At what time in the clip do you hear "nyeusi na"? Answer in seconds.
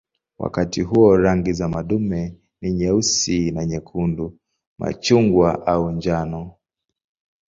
2.73-3.65